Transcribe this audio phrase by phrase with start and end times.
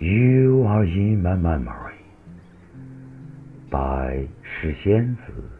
[0.00, 2.00] You are in my memory
[3.70, 5.56] by 石仙子。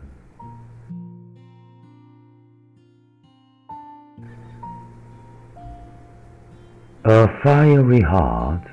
[7.04, 8.66] A fiery heart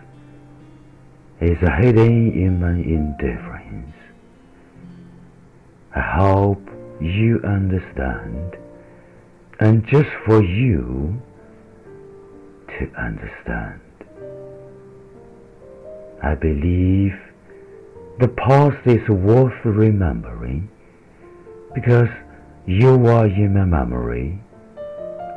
[1.39, 3.95] is hidden in my indifference.
[5.95, 6.67] I hope
[6.99, 8.57] you understand,
[9.59, 11.21] and just for you
[12.69, 13.79] to understand.
[16.22, 17.14] I believe
[18.18, 20.68] the past is worth remembering
[21.74, 22.08] because
[22.66, 24.40] you are in my memory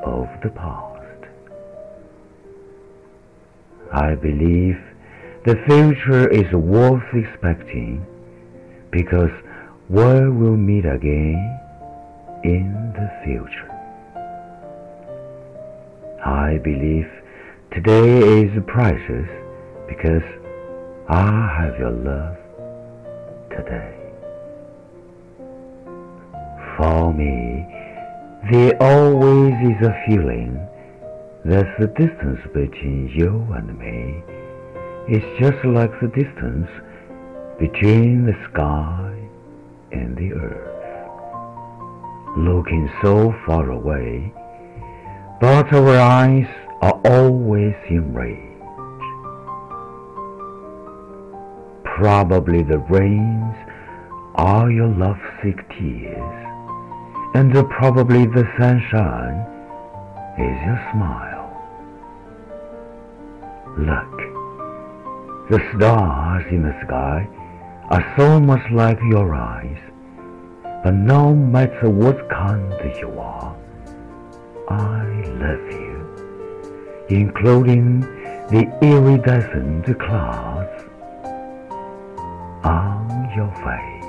[0.04, 0.92] of the past.
[3.94, 4.78] I believe
[5.46, 8.04] the future is worth expecting
[8.92, 9.32] because
[9.88, 11.60] we will meet again
[12.44, 13.70] in the future.
[16.26, 17.08] I believe
[17.72, 19.28] today is precious
[19.88, 20.24] because
[21.12, 22.38] I have your love
[23.50, 23.98] today.
[26.78, 27.68] For me,
[28.50, 30.56] there always is a feeling
[31.44, 34.24] that the distance between you and me
[35.14, 36.70] is just like the distance
[37.60, 39.14] between the sky
[39.92, 41.08] and the earth.
[42.38, 44.34] Looking so far away,
[45.42, 46.48] but our eyes
[46.82, 48.61] are always in range.
[52.02, 53.56] Probably the rains
[54.34, 56.48] are your lovesick tears,
[57.36, 59.46] and probably the sunshine
[60.36, 61.46] is your smile.
[63.78, 64.18] Look,
[65.52, 67.30] the stars in the sky
[67.92, 69.78] are so much like your eyes,
[70.84, 73.56] but no matter what kind you are,
[74.70, 75.04] I
[75.38, 78.00] love you, including
[78.50, 80.51] the iridescent clouds
[83.36, 84.01] your face.